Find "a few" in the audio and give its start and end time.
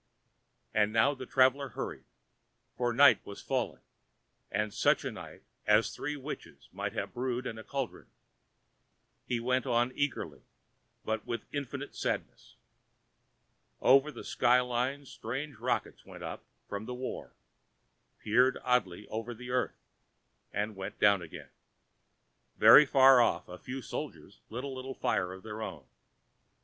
23.47-23.83